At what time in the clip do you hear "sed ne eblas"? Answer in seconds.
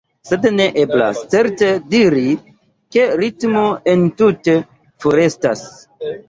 0.27-1.19